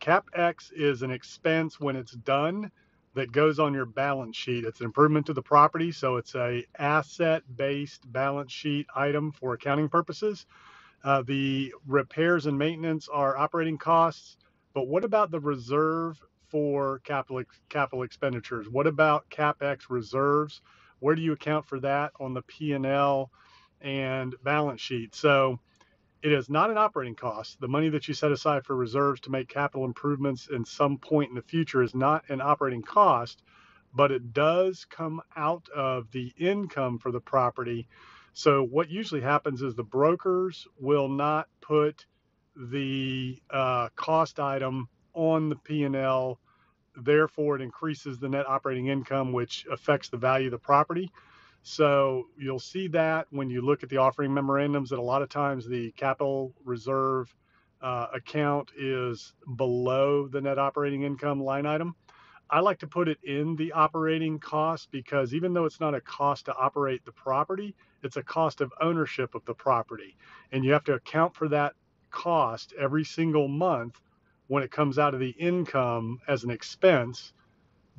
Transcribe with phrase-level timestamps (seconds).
[0.00, 2.70] CapEx is an expense when it's done
[3.14, 4.64] that goes on your balance sheet.
[4.64, 9.88] It's an improvement to the property, so it's a asset-based balance sheet item for accounting
[9.88, 10.46] purposes.
[11.04, 14.36] Uh, the repairs and maintenance are operating costs,
[14.72, 18.68] but what about the reserve for capital capital expenditures?
[18.68, 20.60] What about capex reserves?
[21.00, 23.30] Where do you account for that on the P&L
[23.80, 25.14] and balance sheet?
[25.14, 25.58] So
[26.22, 27.60] it is not an operating cost.
[27.60, 31.30] The money that you set aside for reserves to make capital improvements in some point
[31.30, 33.42] in the future is not an operating cost,
[33.92, 37.88] but it does come out of the income for the property.
[38.34, 42.06] So what usually happens is the brokers will not put
[42.56, 46.38] the uh, cost item on the P&L.
[46.96, 51.10] Therefore, it increases the net operating income, which affects the value of the property.
[51.62, 55.28] So you'll see that when you look at the offering memorandums that a lot of
[55.28, 57.34] times the capital reserve
[57.80, 61.94] uh, account is below the net operating income line item.
[62.50, 66.00] I like to put it in the operating cost because even though it's not a
[66.00, 70.16] cost to operate the property, it's a cost of ownership of the property.
[70.50, 71.74] And you have to account for that
[72.10, 74.00] cost every single month
[74.48, 77.32] when it comes out of the income as an expense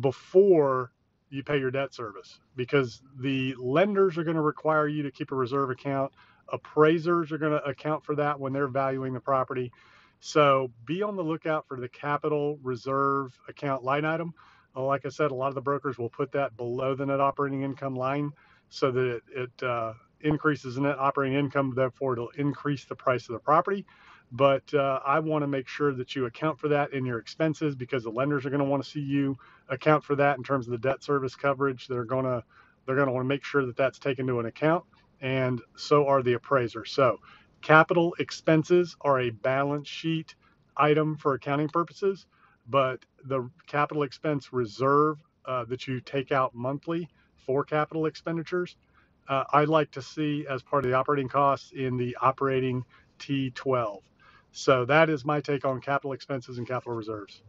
[0.00, 0.90] before
[1.30, 5.32] you pay your debt service because the lenders are going to require you to keep
[5.32, 6.12] a reserve account.
[6.52, 9.72] Appraisers are going to account for that when they're valuing the property.
[10.20, 14.34] So be on the lookout for the capital reserve account line item.
[14.76, 17.20] Uh, like I said, a lot of the brokers will put that below the net
[17.20, 18.32] operating income line
[18.68, 21.72] so that it, it uh, increases the net operating income.
[21.74, 23.86] Therefore, it'll increase the price of the property.
[24.32, 27.74] But uh, I want to make sure that you account for that in your expenses
[27.74, 30.66] because the lenders are going to want to see you account for that in terms
[30.66, 31.88] of the debt service coverage.
[31.88, 32.44] They're going to
[32.86, 34.84] they're going to want to make sure that that's taken into an account,
[35.20, 36.92] and so are the appraisers.
[36.92, 37.20] So,
[37.62, 40.34] capital expenses are a balance sheet
[40.76, 42.26] item for accounting purposes,
[42.68, 47.08] but the capital expense reserve uh, that you take out monthly
[47.46, 48.76] for capital expenditures,
[49.28, 52.84] uh, I'd like to see as part of the operating costs in the operating
[53.18, 54.00] T12.
[54.52, 57.42] So that is my take on capital expenses and capital reserves.